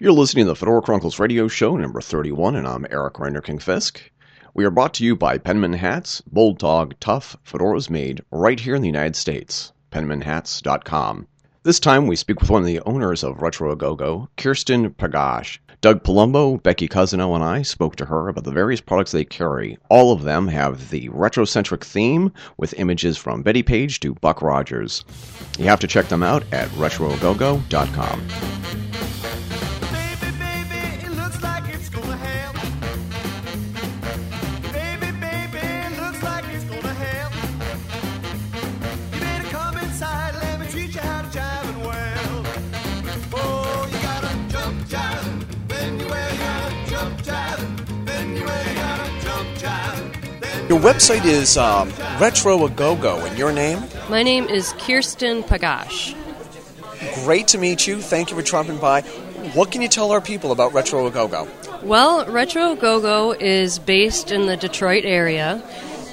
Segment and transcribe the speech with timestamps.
[0.00, 4.00] You're listening to the Fedora Chronicles radio show number 31, and I'm Eric Renderking Fisk.
[4.54, 8.76] We are brought to you by Penman Hats, Bold Dog, Tough, Fedoras made right here
[8.76, 9.72] in the United States.
[9.90, 11.26] PenmanHats.com.
[11.64, 15.58] This time we speak with one of the owners of Retro Go, Kirsten Pagac.
[15.80, 19.78] Doug Palumbo, Becky Cousineau, and I spoke to her about the various products they carry.
[19.90, 25.04] All of them have the retrocentric theme with images from Bettie Page to Buck Rogers.
[25.58, 28.28] You have to check them out at retrogogo.com.
[50.68, 51.90] Your website is um,
[52.20, 53.82] Retro A Go Go, and your name?
[54.10, 56.14] My name is Kirsten Pagac.
[57.24, 58.02] Great to meet you.
[58.02, 59.00] Thank you for dropping by.
[59.54, 61.48] What can you tell our people about Retro A Go Go?
[61.82, 65.62] Well, Retro Go Go is based in the Detroit area.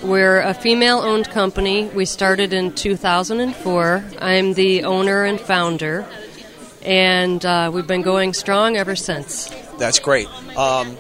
[0.02, 1.88] We're a female owned company.
[1.90, 4.06] We started in 2004.
[4.20, 6.08] I'm the owner and founder,
[6.82, 9.50] and uh, we've been going strong ever since.
[9.80, 10.30] That's great.
[10.56, 10.96] Um,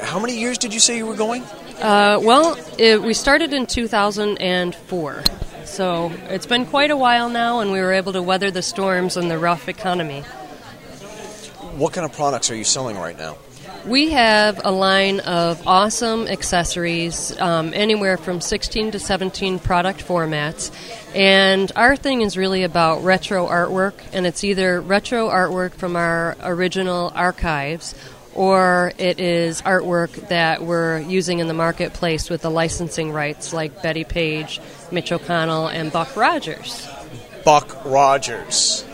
[0.00, 1.42] how many years did you say you were going?
[1.80, 5.24] Uh, well, it, we started in 2004.
[5.64, 9.16] So it's been quite a while now, and we were able to weather the storms
[9.16, 10.22] and the rough economy.
[11.76, 13.36] What kind of products are you selling right now?
[13.86, 20.72] We have a line of awesome accessories, um, anywhere from 16 to 17 product formats.
[21.14, 26.36] And our thing is really about retro artwork, and it's either retro artwork from our
[26.42, 27.94] original archives
[28.36, 33.82] or it is artwork that we're using in the marketplace with the licensing rights, like
[33.82, 34.60] Bettie Page,
[34.92, 36.86] Mitch O'Connell, and Buck Rogers.
[37.44, 38.84] Buck Rogers.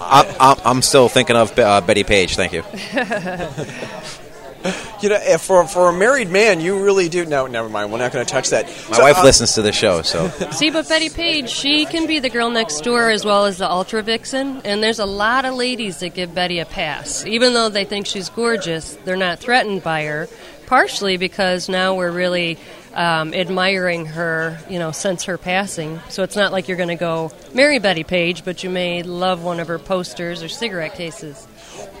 [0.00, 2.36] I'm, I'm, I'm still thinking of uh, Bettie Page.
[2.36, 2.64] Thank you.
[5.02, 7.26] You know, if for for a married man, you really do.
[7.26, 7.92] No, never mind.
[7.92, 8.64] We're not going to touch that.
[8.88, 12.06] My So, wife uh, listens to the show, so See, but Bettie Page, she can
[12.06, 15.44] be the girl next door as well as the ultra vixen, and there's a lot
[15.44, 17.26] of ladies that give Betty a pass.
[17.26, 20.28] Even though they think she's gorgeous, they're not threatened by her,
[20.66, 22.58] partially because now we're really
[22.94, 26.00] um, admiring her, you know, since her passing.
[26.08, 29.44] So it's not like you're going to go marry Bettie Page, but you may love
[29.44, 31.44] one of her posters or cigarette cases.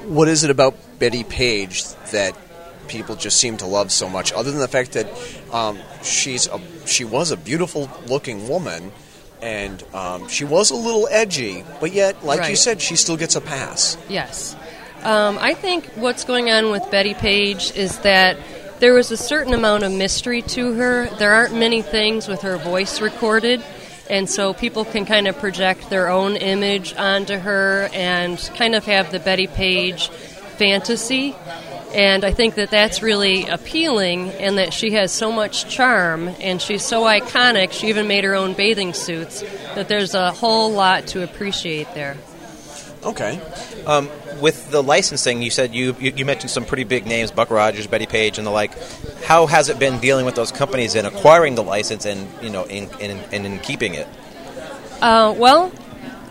[0.06, 2.34] What is it about Bettie Page that
[2.88, 4.32] people just seem to love so much?
[4.32, 5.06] Other than the fact that
[5.52, 8.92] um, she's a she was a beautiful looking woman,
[9.42, 13.36] and um, she was a little edgy, but yet, like you said, she still gets
[13.36, 13.96] a pass.
[14.08, 14.56] Yes.
[15.02, 18.36] Um, I think what's going on with Bettie Page is that
[18.80, 21.06] there was a certain amount of mystery to her.
[21.18, 23.62] There aren't many things with her voice recorded,
[24.10, 28.84] and so people can kind of project their own image onto her and kind of
[28.86, 30.08] have the Bettie Page
[30.58, 31.36] fantasy.
[31.96, 36.60] And I think that that's really appealing, and that she has so much charm, and
[36.60, 37.72] she's so iconic.
[37.72, 39.42] She even made her own bathing suits.
[39.74, 42.18] That there's a whole lot to appreciate there.
[43.02, 43.40] Okay.
[43.86, 44.10] um,
[44.42, 47.86] with the licensing, you said you, you you mentioned some pretty big names, Buck Rogers,
[47.86, 48.72] Bettie Page, and the like.
[49.22, 52.64] How has it been dealing with those companies and acquiring the license and you know
[52.64, 54.06] in in, in, in keeping it?
[55.00, 55.72] Uh, well,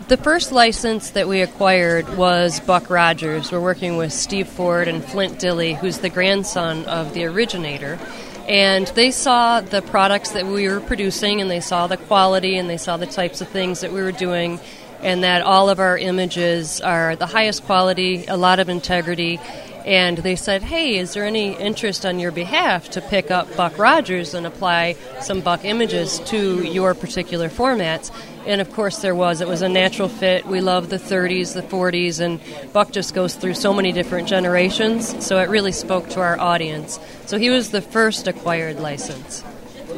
[0.08, 3.50] the first license that we acquired was Buck Rogers.
[3.50, 7.98] We're working with Steve Ford and Flint Dille, who's the grandson of the originator.
[8.46, 12.70] And they saw the products that we were producing, and they saw the quality, and
[12.70, 14.60] they saw the types of things that we were doing,
[15.00, 19.40] and that all of our images are the highest quality, a lot of integrity.
[19.84, 23.76] And they said, hey, is there any interest on your behalf to pick up Buck
[23.76, 28.12] Rogers and apply some Buck images to your particular formats?
[28.46, 29.40] And of course, there was.
[29.40, 30.46] It was a natural fit.
[30.46, 32.40] We love the 30s, the 40s, and
[32.72, 37.00] Buck just goes through so many different generations, so it really spoke to our audience.
[37.26, 39.42] So he was the first acquired license.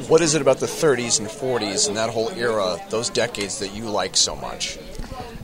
[0.08, 3.74] What is it about the 30s and 40s and that whole era, those decades that
[3.74, 4.78] you like so much?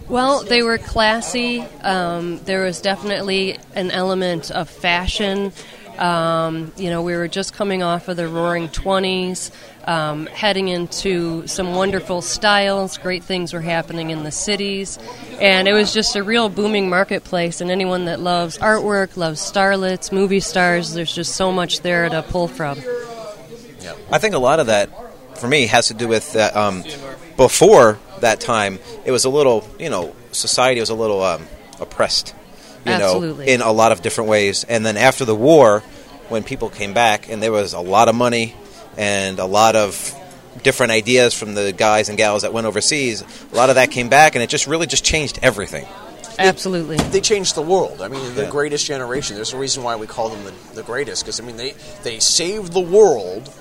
[0.08, 1.60] Well, they were classy.
[1.82, 5.52] Um, there was definitely an element of fashion.
[5.98, 9.50] Um, you know, we were just coming off of the Roaring Twenties,
[9.86, 12.98] um, heading into some wonderful styles.
[12.98, 14.98] Great things were happening in the cities,
[15.40, 17.60] and it was just a real booming marketplace.
[17.60, 22.22] And anyone that loves artwork, loves starlets, movie stars, there's just so much there to
[22.22, 22.78] pull from.
[23.80, 23.94] Yeah.
[24.10, 24.90] I think a lot of that,
[25.38, 26.56] for me, has to do with that.
[26.56, 26.84] Um,
[27.36, 31.46] before that time, it was a little, you know, society was a little um,
[31.80, 32.34] oppressed,
[32.84, 33.46] you Absolutely.
[33.46, 34.64] know, in a lot of different ways.
[34.64, 35.80] And then after the war,
[36.28, 38.54] when people came back, and there was a lot of money
[38.96, 40.14] and a lot of
[40.62, 44.08] different ideas from the guys and gals that went overseas, a lot of that came
[44.08, 45.86] back, and it just really just changed everything.
[46.38, 46.96] Absolutely.
[46.96, 48.00] they changed the world.
[48.02, 48.50] I mean, the Yeah.
[48.50, 49.36] greatest generation.
[49.36, 52.18] There's a reason why we call them the, the greatest because I mean they they
[52.18, 53.52] saved the world,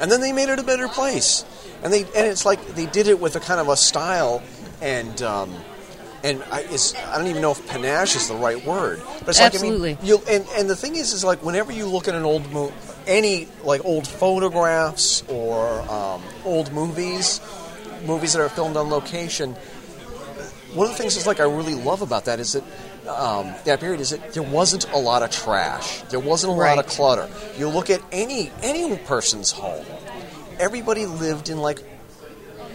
[0.00, 1.44] and then they made it a better place.
[1.84, 4.42] And they and it's like they did it with a kind of a style
[4.80, 5.20] and.
[5.22, 5.54] Um,
[6.22, 9.90] and I, I don't even know if panache is the right word, but it's Absolutely.
[9.94, 12.14] like I mean, you and and the thing is, is like whenever you look at
[12.14, 12.72] an old mo-
[13.06, 17.40] any like old photographs or um, old movies,
[18.06, 19.54] movies that are filmed on location,
[20.74, 22.64] one of the things is like I really love about that is that
[23.08, 26.02] um, that period is that there wasn't a lot of trash.
[26.02, 27.28] There wasn't a lot of clutter.
[27.56, 29.84] You look at any any person's home.
[30.58, 31.82] Everybody lived in like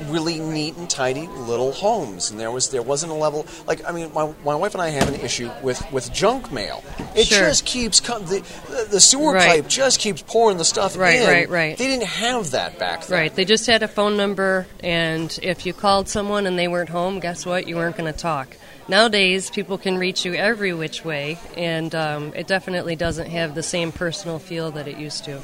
[0.09, 3.91] really neat and tidy little homes, and there was there wasn't a level like I
[3.91, 6.83] mean my, my wife and I have an issue with with junk mail.
[7.15, 7.47] It Sure.
[7.47, 8.39] just keeps com- the,
[8.69, 9.61] the the sewer Right.
[9.61, 11.27] pipe just keeps pouring the stuff Right, in.
[11.27, 11.77] right, right.
[11.77, 13.19] They didn't have that back then.
[13.19, 13.35] Right.
[13.35, 17.19] They just had a phone number, and if you called someone and they weren't home,
[17.19, 17.67] guess what?
[17.67, 18.55] You weren't going to talk.
[18.87, 23.63] Nowadays, people can reach you every which way, and um, it definitely doesn't have the
[23.63, 25.39] same personal feel that it used to.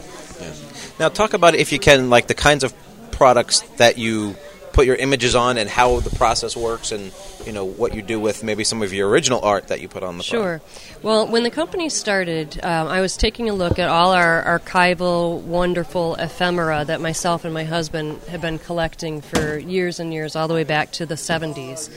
[1.00, 2.74] Now, talk about if you can, like the kinds of
[3.18, 4.36] products that you
[4.78, 7.12] put your images on, and how the process works, and
[7.48, 10.04] you know what you do with maybe some of your original art that you put
[10.04, 10.62] on the Sure.
[11.02, 15.42] Well, when the company started, um, I was taking a look at all our archival,
[15.42, 20.48] wonderful ephemera that myself and my husband have been collecting for years and years, all
[20.48, 21.90] the way back to the 70s.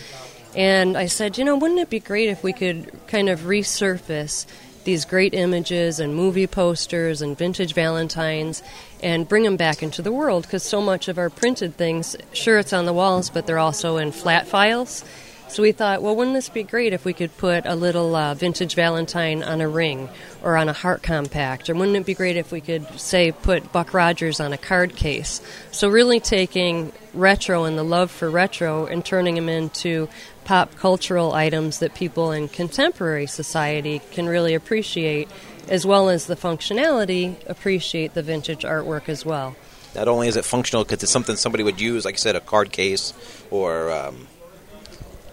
[0.56, 4.46] And I said, you know, wouldn't it be great if we could kind of resurface
[4.84, 8.62] these great images and movie posters and vintage Valentines
[9.02, 10.42] and bring them back into the world?
[10.42, 13.96] Because so much of our printed things, sure, it's on the walls, but they're also
[13.96, 15.04] in flat files.
[15.50, 18.34] So we thought, well, wouldn't this be great if we could put a little uh,
[18.34, 20.08] vintage Valentine on a ring
[20.44, 21.68] or on a heart compact?
[21.68, 24.94] Or wouldn't it be great if we could, say, put Buck Rogers on a card
[24.94, 25.40] case?
[25.72, 30.08] So really taking retro and the love for retro and turning them into
[30.50, 35.28] pop cultural items that people in contemporary society can really appreciate,
[35.68, 39.54] as well as the functionality, appreciate the vintage artwork as well.
[39.94, 42.40] Not only is it functional because it's something somebody would use, like I said, a
[42.40, 43.14] card case,
[43.52, 44.26] or um,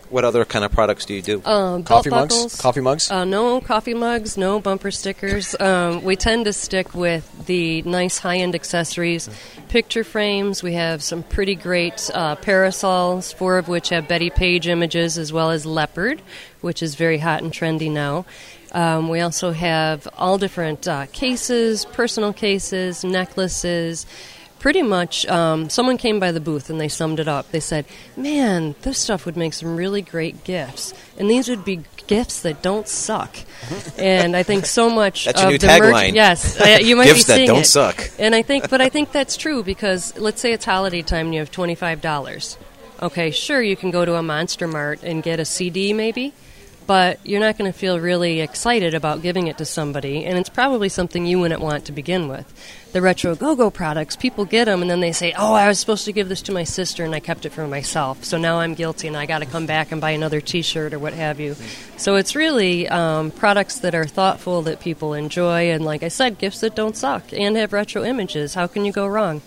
[0.09, 1.41] what other kind of products do you do?
[1.43, 2.33] Um, Coffee mugs?
[2.33, 2.61] buckles.
[2.61, 3.11] Coffee mugs?
[3.11, 5.55] Uh, no coffee mugs, no bumper stickers.
[5.59, 9.29] Um, we tend to stick with the nice high end accessories,
[9.69, 10.63] picture frames.
[10.63, 15.33] We have some pretty great uh, parasols, four of which have Bettie Page images, as
[15.33, 16.21] well as leopard,
[16.61, 18.25] which is very hot and trendy now.
[18.71, 24.05] Um, we also have all different uh, cases, personal cases, necklaces.
[24.59, 27.51] Pretty much, um, someone came by the booth and they summed it up.
[27.51, 31.81] They said, "Man, this stuff would make some really great gifts, and these would be
[32.07, 33.37] gifts that don't suck."
[33.97, 36.13] and I think so much That's of your new the merch- tagline.
[36.15, 37.65] yes, uh, you might Gifts be that don't it.
[37.65, 38.09] suck.
[38.17, 41.33] And I think, but I think that's true because let's say it's holiday time and
[41.35, 42.57] you have twenty five dollars.
[42.99, 46.33] Okay, sure, you can go to a Monster Mart and get a CD, maybe,
[46.87, 50.49] but you're not going to feel really excited about giving it to somebody, and it's
[50.49, 52.51] probably something you wouldn't want to begin with.
[52.93, 56.05] The retro go-go products, people get them, and then they say, "Oh, I was supposed
[56.05, 58.73] to give this to my sister, and I kept it for myself, so now I'm
[58.73, 61.55] guilty, and I got to come back and buy another T-shirt or what have you."
[61.97, 66.39] So it's really um, products that are thoughtful, that people enjoy, and like I said,
[66.39, 68.53] gifts that don't suck and have retro images.
[68.53, 69.41] How can you go wrong?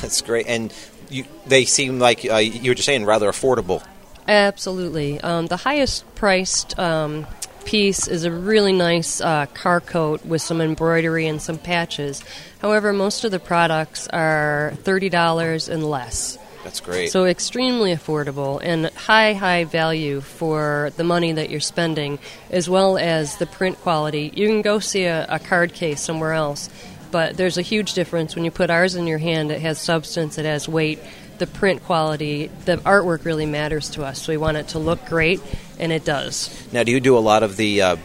[0.00, 0.72] That's great, and
[1.10, 3.84] you, they seem like uh, you were just saying rather affordable.
[4.26, 5.20] Absolutely.
[5.20, 7.26] Um, the highest priced um,
[7.64, 12.22] piece is a really nice uh, car coat with some embroidery and some patches.
[12.60, 16.38] However, most of the products are $30 and less.
[16.62, 17.12] That's great.
[17.12, 22.18] So extremely affordable and high, high value for the money that you're spending,
[22.50, 24.32] as well as the print quality.
[24.34, 26.70] You can go see a, a card case somewhere else,
[27.10, 29.50] but there's a huge difference when you put ours in your hand.
[29.50, 31.00] It has substance, it has weight.
[31.38, 34.22] The print quality, the artwork really matters to us.
[34.22, 35.40] So we want it to look great,
[35.78, 36.72] and it does.
[36.72, 37.82] now, do you do a lot of the?
[37.82, 37.96] Uh,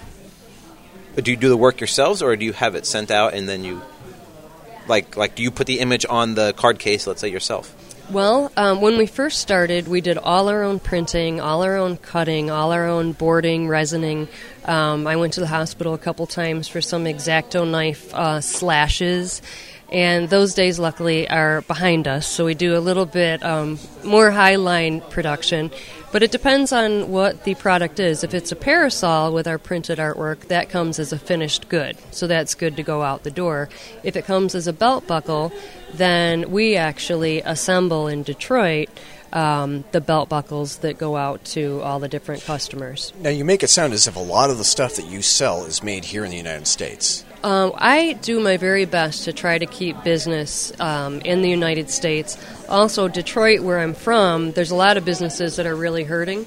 [1.16, 3.64] do you do the work yourselves, or do you have it sent out and then
[3.64, 3.82] you,
[4.88, 7.08] like, like, do you put the image on the card case?
[7.08, 7.76] Let's say yourself.
[8.10, 11.96] Well, um, when we first started, we did all our own printing, all our own
[11.98, 14.28] cutting, all our own boarding, resining.
[14.66, 19.44] Um, I went to the hospital a couple times for some exacto knife uh, slashes,
[19.92, 22.28] and those days, luckily, are behind us.
[22.28, 25.72] So we do a little bit um, more high line production,
[26.12, 28.24] but it depends on what the product is.
[28.24, 32.28] If it's a parasol with our printed artwork, that comes as a finished good, so
[32.28, 33.70] that's good to go out the door.
[34.04, 35.52] If it comes as a belt buckle,
[35.94, 38.90] then we actually assemble in Detroit
[39.34, 43.14] um, the belt buckles that go out to all the different customers.
[43.20, 45.66] Now you make it sound as if a lot of the stuff that you sell
[45.66, 47.26] is made here in the United States.
[47.44, 51.90] Um, I do my very best to try to keep business um, in the United
[51.90, 52.38] States.
[52.68, 56.46] Also, Detroit, where I'm from, there's a lot of businesses that are really hurting.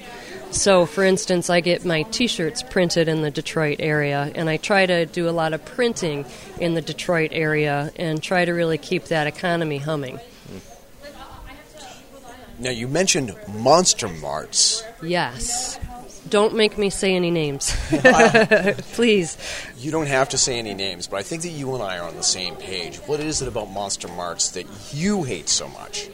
[0.50, 4.58] So, for instance, I get my t shirts printed in the Detroit area, and I
[4.58, 6.26] try to do a lot of printing
[6.60, 10.20] in the Detroit area and try to really keep that economy humming.
[12.58, 14.84] Now, you mentioned Monster Marts.
[15.02, 15.78] Yes.
[16.32, 17.76] Don't make me say any names.
[18.94, 19.36] Please.
[19.76, 22.08] You don't have to say any names, but I think that you and I are
[22.08, 22.96] on the same page.
[23.00, 26.08] What is it about Monster Marts that you hate so much?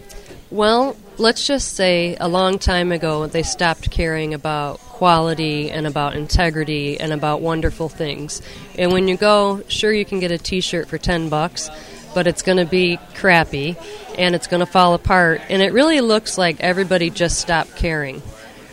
[0.50, 6.16] Well, let's just say a long time ago they stopped caring about quality and about
[6.16, 8.42] integrity and about wonderful things.
[8.76, 11.70] And when you go, sure you can get a t-shirt for 10 bucks,
[12.12, 13.76] but it's going to be crappy
[14.18, 18.20] and it's going to fall apart and it really looks like everybody just stopped caring.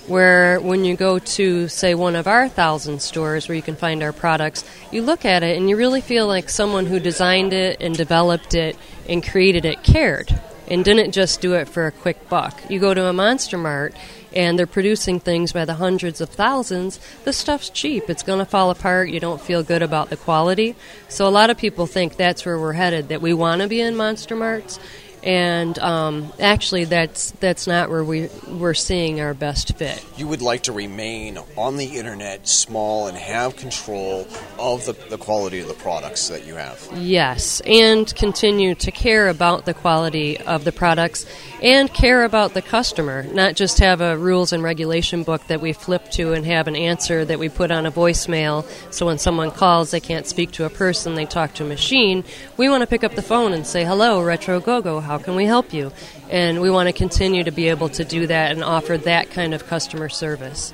[0.08, 4.04] Where when you go to, say, one of our thousand stores where you can find
[4.04, 7.82] our products, you look at it and you really feel like someone who designed it
[7.82, 8.78] and developed it
[9.10, 12.60] and created it cared and didn't just do it for a quick buck.
[12.70, 13.96] You go to a Monster Mart
[14.34, 17.00] and they're producing things by the hundreds of thousands.
[17.24, 18.10] The stuff's cheap.
[18.10, 19.10] It's going to fall apart.
[19.10, 20.76] You don't feel good about the quality.
[21.08, 23.80] So a lot of people think that's where we're headed, that we want to be
[23.80, 24.80] in Monster Marts.
[25.26, 30.06] And um, actually, that's that's not where we we're seeing our best fit.
[30.18, 34.28] You would like to remain on the internet, small, and have control
[34.60, 36.88] of the, the quality of the products that you have.
[36.94, 41.26] Yes, and continue to care about the quality of the products
[41.62, 45.74] and care about the customer, not just have a rules and regulation book that we
[45.74, 49.52] flip to and have an answer that we put on a voicemail so when someone
[49.52, 52.24] calls they can't speak to a person, they talk to a machine.
[52.58, 55.46] We want to pick up the phone and say, "Hello, Retro GoGo, how can we
[55.46, 55.92] help you?"
[56.30, 59.54] And we want to continue to be able to do that and offer that kind
[59.54, 60.74] of customer service.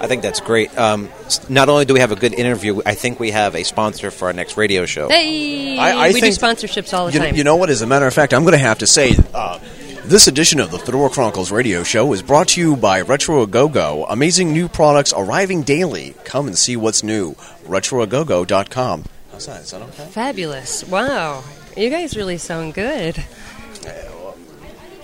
[0.00, 0.76] I think that's great.
[0.76, 1.08] Um,
[1.48, 4.26] not only do we have a good interview, I think we have a sponsor for
[4.26, 5.08] our next radio show.
[5.08, 7.36] Hey, I- I we think- do sponsorships all the You, time.
[7.36, 7.70] you know what?
[7.70, 9.58] As a matter of fact, I'm going to have to say uh,
[10.04, 13.46] this edition of the Fedora Chronicles radio show is brought to you by Retro A
[13.46, 14.04] Go Go.
[14.10, 16.14] Amazing new products arriving daily.
[16.24, 17.34] Come and see what's new.
[17.66, 19.04] RetroAgogo.com.
[19.32, 19.62] How's that?
[19.62, 20.06] Is that okay?
[20.10, 20.84] Fabulous!
[20.84, 21.42] Wow,
[21.76, 23.24] you guys really sound good.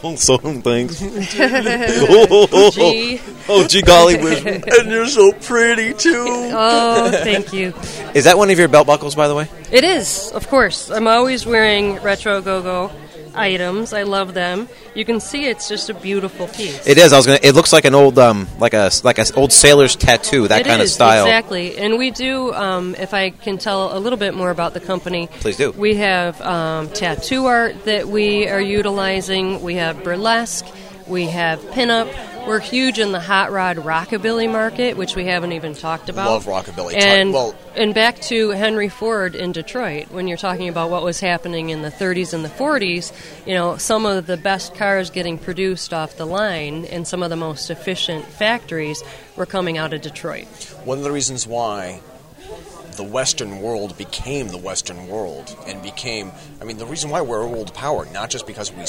[0.02, 0.98] Oh, some things.
[0.98, 3.20] Gee.
[3.50, 4.42] oh, gee golly whiz.
[4.46, 6.24] and you're so pretty too.
[6.26, 7.74] Oh, thank you.
[8.14, 9.46] Is that one of your belt buckles, by the way?
[9.70, 10.90] It is, of course.
[10.90, 12.90] I'm always wearing retro go-go
[13.34, 13.92] items.
[13.92, 14.68] I love them.
[14.94, 16.86] You can see it's just a beautiful piece.
[16.86, 17.12] It is.
[17.12, 17.38] I was gonna.
[17.42, 20.48] It looks like an old, um, like a like a old sailor's tattoo.
[20.48, 21.24] That It kind of style.
[21.24, 21.76] exactly.
[21.76, 25.28] And we do, um, if I can tell a little bit more about the company.
[25.40, 25.70] Please do.
[25.72, 29.62] We have um, tattoo art that we are utilizing.
[29.62, 30.66] We have burlesque.
[31.10, 32.46] We have pinup.
[32.46, 36.30] We're huge in the hot rod rockabilly market, which we haven't even talked about.
[36.30, 36.94] Love rockabilly.
[36.94, 41.18] And Well- and back to Henry Ford in Detroit, when you're talking about what was
[41.18, 43.12] happening in the 30s and the 40s,
[43.44, 47.30] you know, some of the best cars getting produced off the line and some of
[47.30, 49.02] the most efficient factories
[49.34, 50.46] were coming out of Detroit.
[50.84, 52.00] One of the reasons why
[52.96, 57.42] the Western world became the Western world and became, I mean, the reason why we're
[57.42, 58.86] a world power, not just because we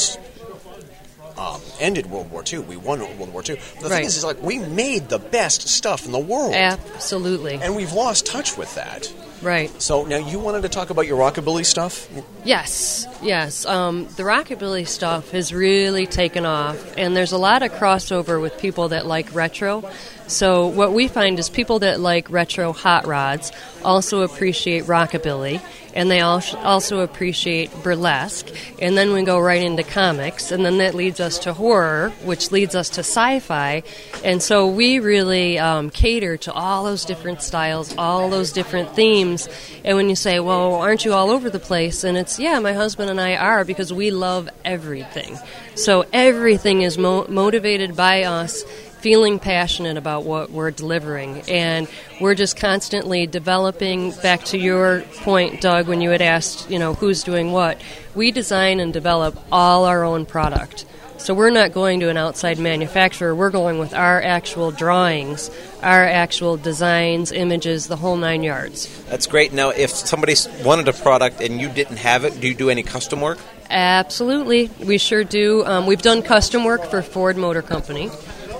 [1.37, 3.55] um, ended World War II, we won World War II.
[3.55, 3.95] But the Right.
[3.97, 7.55] thing is, is like we made the best stuff in the world, Absolutely.
[7.61, 9.11] and we've lost touch with that.
[9.41, 9.71] Right.
[9.81, 12.07] So now you wanted to talk about your rockabilly stuff.
[12.43, 13.65] Yes, yes.
[13.65, 18.59] Um, the rockabilly stuff has really taken off, and there's a lot of crossover with
[18.59, 19.89] people that like retro.
[20.31, 23.51] So what we find is people that like retro hot rods
[23.83, 25.61] also appreciate rockabilly,
[25.93, 28.47] and they also appreciate burlesque.
[28.79, 32.49] And then we go right into comics, and then that leads us to horror, which
[32.49, 33.83] leads us to sci-fi.
[34.23, 39.49] And so we really um, cater to all those different styles, all those different themes.
[39.83, 42.71] And when you say, "Well, aren't you all over the place?" and it's yeah, my
[42.71, 45.37] husband and I are because we love everything.
[45.75, 48.63] So everything is mo- motivated by us
[49.01, 51.41] feeling passionate about what we're delivering.
[51.47, 51.87] And
[52.19, 54.11] we're just constantly developing.
[54.21, 57.81] Back to your point, Doug, when you had asked, you know, who's doing what,
[58.15, 60.85] we design and develop all our own product.
[61.17, 63.35] So we're not going to an outside manufacturer.
[63.35, 65.51] We're going with our actual drawings,
[65.83, 69.03] our actual designs, images, the whole nine yards.
[69.03, 69.53] That's great.
[69.53, 72.81] Now, if somebody wanted a product and you didn't have it, do you do any
[72.81, 73.37] custom work?
[73.69, 75.63] Absolutely, we sure do.
[75.65, 78.09] Um, we've done custom work for Ford Motor Company,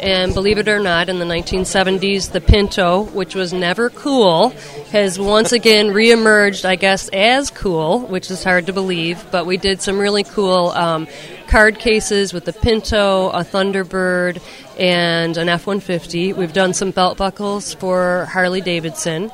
[0.02, 4.50] and believe it or not, in the 1970s, the Pinto, which was never cool,
[4.92, 9.24] has once again reemerged, I guess, as cool, which is hard to believe.
[9.30, 11.08] But we did some really cool um,
[11.48, 14.42] card cases with the Pinto, a Thunderbird,
[14.80, 16.36] and an F-150.
[16.36, 19.32] We've done some belt buckles for Harley Davidson.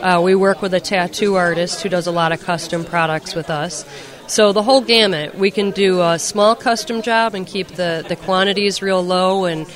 [0.00, 3.50] Uh, we work with a tattoo artist who does a lot of custom products with
[3.50, 3.84] us.
[4.28, 5.36] So the whole gamut.
[5.36, 9.66] We can do a small custom job and keep the, the quantities real low and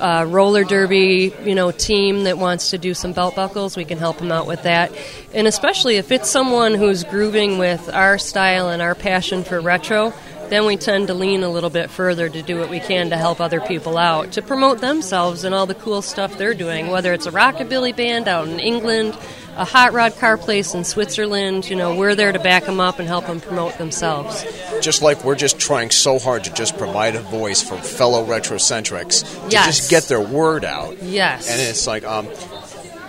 [0.00, 3.98] uh, roller derby, you know, team that wants to do some belt buckles, we can
[3.98, 4.92] help them out with that.
[5.34, 10.12] And especially if it's someone who's grooving with our style and our passion for retro,
[10.48, 13.16] then we tend to lean a little bit further to do what we can to
[13.16, 17.12] help other people out, to promote themselves and all the cool stuff they're doing, whether
[17.12, 19.16] it's a rockabilly band out in England,
[19.58, 22.98] a hot rod car place in Switzerland, you know, we're there to back them up
[22.98, 24.44] and help them promote themselves.
[24.80, 29.22] Just like we're just trying so hard to just provide a voice for fellow retrocentrics
[29.46, 29.66] to Yes.
[29.78, 31.02] just get their word out.
[31.02, 31.50] Yes.
[31.50, 32.28] And it's like, um,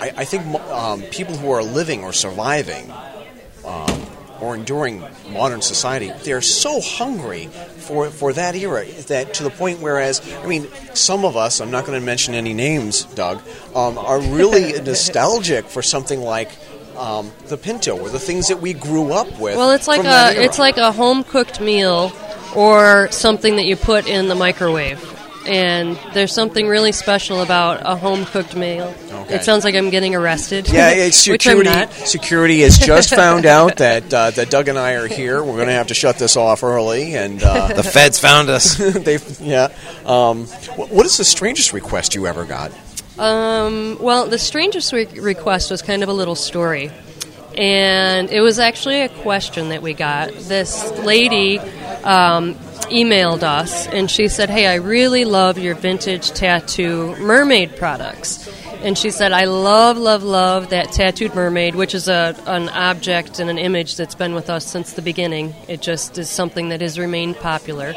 [0.01, 2.91] I, I think um, people who are living or surviving
[3.63, 4.05] um,
[4.41, 7.49] or enduring modern society, they're so hungry
[7.89, 11.71] for, for that era that to the point whereas, I mean, some of us, I'm
[11.71, 13.41] not going to mention any names, Doug,
[13.75, 16.51] um, are really nostalgic for something like
[16.95, 19.57] um, the Pinto or the things that we grew up with.
[19.57, 22.11] Well, it's like a it's like a home cooked meal
[22.55, 25.18] or something that you put in the microwave.
[25.47, 28.93] And there's something really special about a home cooked meal.
[29.11, 29.35] Okay.
[29.35, 30.67] It sounds like I'm getting arrested.
[30.69, 31.69] Yeah, it's which I'm security.
[31.79, 31.91] not.
[31.93, 35.41] Security has just found out that uh, that Doug and I are here.
[35.43, 38.75] We're going to have to shut this off early, and uh, The feds found us.
[38.77, 39.69] they, yeah.
[40.05, 42.71] Um, what is the strangest request you ever got?
[43.17, 46.91] Um, well, the strangest re- request was kind of a little story.
[47.57, 50.31] And it was actually a question that we got.
[50.31, 51.59] This lady
[52.03, 52.53] um,
[52.89, 58.47] emailed us, and she said, Hey, I really love your vintage tattoo mermaid products.
[58.81, 63.39] And she said, I love, love, love that tattooed mermaid, which is a, an object
[63.39, 65.53] and an image that's been with us since the beginning.
[65.67, 67.93] It just is something that has remained popular.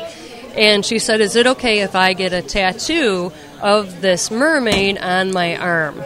[0.56, 5.32] And she said, Is it okay if I get a tattoo of this mermaid on
[5.32, 6.02] my arm?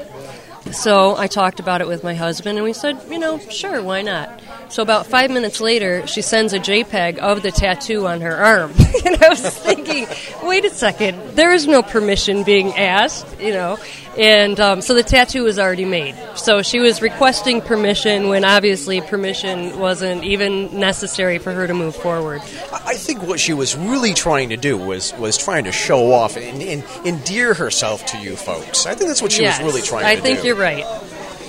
[0.73, 4.03] So I talked about it with my husband, and we said, you know, sure, why
[4.03, 4.36] not?
[4.69, 8.73] So about five minutes later, she sends a JPEG of the tattoo on her arm.
[9.05, 10.07] and I was thinking,
[10.43, 13.79] wait a second, there is no permission being asked, you know.
[14.19, 16.17] And um, so the tattoo was already made.
[16.37, 21.95] So she was requesting permission when obviously permission wasn't even necessary for her to move
[21.95, 22.41] forward.
[22.73, 26.37] I think what she was really trying to do was was trying to show off
[26.37, 28.87] and, and endear herself to you folks.
[28.87, 30.29] I think that's what she Yes, was really trying I to do.
[30.29, 30.85] I think you're right.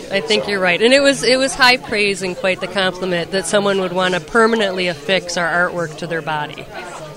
[0.10, 3.32] I think you're right, and it was it was high praise and quite the compliment
[3.32, 6.66] that someone would want to permanently affix our artwork to their body.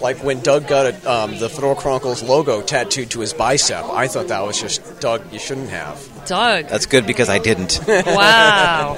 [0.00, 4.08] Like when Doug got a, um, the Fedora Chronicles logo tattooed to his bicep, I
[4.08, 5.32] thought that was just Doug.
[5.32, 6.04] You shouldn't have.
[6.26, 7.80] Doug, That's good because I didn't.
[7.86, 8.96] wow!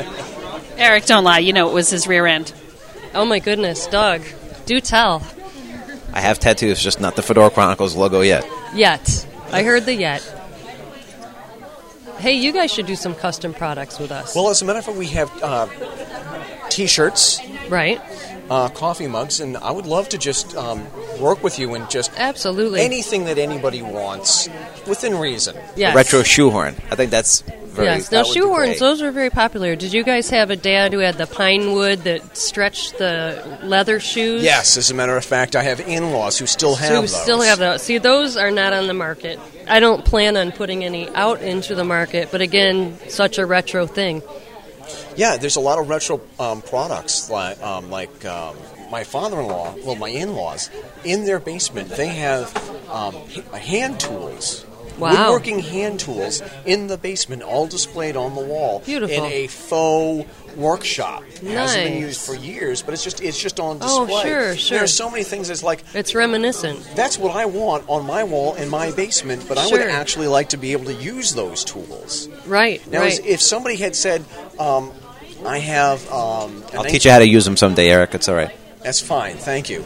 [0.79, 1.41] Eric, don't lie.
[1.41, 2.53] You know it was his rear end.
[3.15, 4.23] Oh my goodness, Doug,
[4.65, 5.27] do tell.
[6.15, 8.47] I have tattoos, just not the Fedora Chronicles logo yet.
[8.75, 10.23] Yet, I heard the yet.
[12.23, 14.85] Hey, you guys should do some custom products with us, Well, as a matter of
[14.85, 15.67] fact, we have uh,
[16.71, 18.01] T-shirts, right?
[18.49, 20.87] uh, coffee mugs, and I would love to just um,
[21.21, 22.81] work with you and just Absolutely.
[22.81, 24.49] anything that anybody wants
[24.87, 25.57] within reason.
[25.75, 25.97] yes.
[25.97, 26.77] Retro shoehorn.
[26.93, 27.89] I think that's very.
[27.89, 28.13] Yes.
[28.13, 29.77] Now that would be shoehorns, those were very popular.
[29.77, 34.01] Did you guys have a dad who had the pine wood that stretched the leather
[34.01, 34.43] shoes?
[34.43, 37.23] Yes, as a matter of fact, I have in-laws who still have who those.
[37.23, 37.83] still have those.
[37.83, 39.39] See, those are not on the market.
[39.69, 43.87] I don't plan on putting any out into the market, but again, such a retro
[43.87, 44.23] thing.
[45.17, 48.57] Yeah, there's a lot of retro um, products like um, like um,
[48.91, 50.71] my father-in-law, well, my in-laws,
[51.05, 52.55] in their basement they have
[52.91, 53.15] um,
[53.53, 54.67] hand tools.
[54.99, 55.11] Wow.
[55.33, 59.15] Woodworking hand tools in the basement, all displayed on the wall Beautiful.
[59.17, 61.23] in a faux workshop.
[61.43, 63.97] It hasn't been used for years, but it's just it's just on display.
[63.99, 64.23] Oh, display.
[64.31, 64.85] sure, sure.
[64.85, 66.79] are so many things that's like It's reminiscent.
[66.95, 70.51] that's what I want on my wall in my basement, but I would actually like
[70.51, 72.29] to be able to use those tools.
[72.47, 73.19] Right, Now, right.
[73.27, 74.25] if somebody had said,
[74.59, 74.93] um,
[75.45, 78.15] "I have," um, I'll teach you how to use them someday, Eric.
[78.15, 78.51] It's all right.
[78.83, 79.37] That's fine.
[79.37, 79.85] Thank you.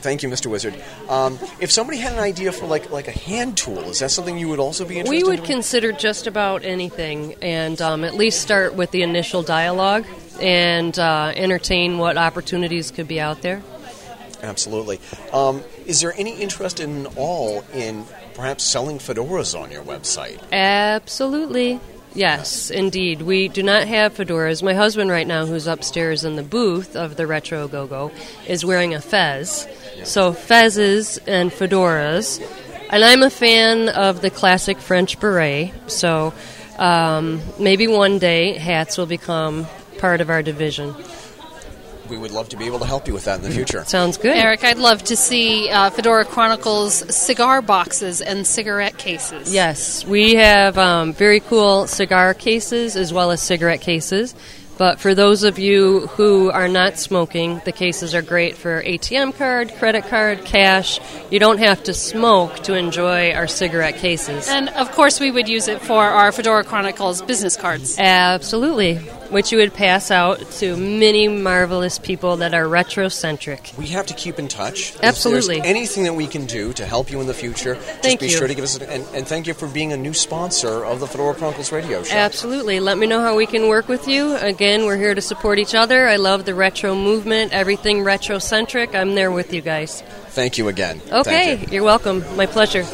[0.00, 0.46] Thank you, Mr.
[0.46, 0.74] Wizard.
[1.08, 4.38] Um, if somebody had an idea for like like a hand tool, is that something
[4.38, 5.20] you would also be interested?
[5.20, 5.26] In?
[5.26, 5.46] We would in?
[5.46, 10.04] consider just about anything and um, at least start with the initial dialogue
[10.40, 13.62] and uh, entertain what opportunities could be out there.
[14.42, 15.00] Absolutely.
[15.32, 20.40] Um, is there any interest in all in perhaps selling fedoras on your website?
[20.52, 21.80] Absolutely.
[22.14, 23.22] Yes, indeed.
[23.22, 24.62] We do not have fedoras.
[24.62, 28.10] My husband, right now, who's upstairs in the booth of the Retro Go Go,
[28.46, 29.68] is wearing a fez.
[30.04, 32.40] So, fezzes and fedoras.
[32.90, 35.72] And I'm a fan of the classic French beret.
[35.88, 36.32] So,
[36.78, 39.66] um, maybe one day hats will become
[39.98, 40.94] part of our division.
[42.08, 43.84] We would love to be able to help you with that in the future.
[43.86, 44.34] Sounds good.
[44.34, 49.52] Eric, I'd love to see uh, Fedora Chronicles cigar boxes and cigarette cases.
[49.52, 54.34] Yes, we have um, very cool cigar cases as well as cigarette cases.
[54.78, 59.36] But for those of you who are not smoking, the cases are great for ATM
[59.36, 61.00] card, credit card, cash.
[61.30, 64.48] You don't have to smoke to enjoy our cigarette cases.
[64.48, 67.98] And of course, we would use it for our Fedora Chronicles business cards.
[67.98, 69.00] Absolutely.
[69.30, 73.76] Which you would pass out to many marvelous people that are retrocentric.
[73.76, 74.96] We have to keep in touch.
[75.02, 75.60] Absolutely.
[75.60, 78.32] anything that we can do to help you in the future, just Thank be you.
[78.32, 78.76] sure to give us.
[78.76, 82.02] An, and, and thank you for being a new sponsor of the Fedora Chronicles radio
[82.02, 82.16] show.
[82.16, 82.80] Absolutely.
[82.80, 84.36] Let me know how we can work with you.
[84.36, 86.08] Again, we're here to support each other.
[86.08, 88.94] I love the retro movement, everything retrocentric.
[88.94, 90.02] I'm there with you guys.
[90.28, 91.00] Thank you again.
[91.10, 91.66] Okay, you.
[91.70, 92.24] you're welcome.
[92.36, 92.84] My pleasure.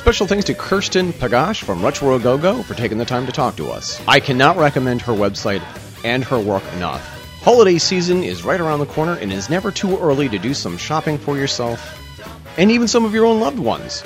[0.00, 3.54] Special thanks to Kirsten Pagac from Retro Go Go for taking the time to talk
[3.56, 4.00] to us.
[4.08, 5.62] I cannot recommend her website
[6.06, 7.02] and her work enough.
[7.42, 10.78] Holiday season is right around the corner and is never too early to do some
[10.78, 12.00] shopping for yourself
[12.56, 14.02] and even some of your own loved ones.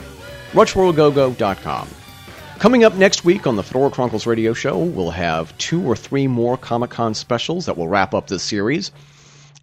[0.50, 1.88] RetroGoGo.com.
[2.59, 6.26] Coming up next week on the Fedora Chronicles radio show, we'll have two or three
[6.26, 8.90] more Comic Con specials that will wrap up this series.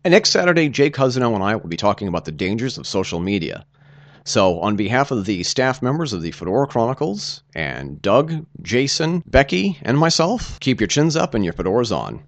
[0.06, 3.20] And next Saturday, Jay Cousineau and I will be talking about the dangers of social
[3.20, 3.66] media.
[4.24, 9.80] So, on behalf of the staff members of the Fedora Chronicles, and Doug, Jason, Becky,
[9.82, 12.24] and myself, keep your chins up and your fedoras on.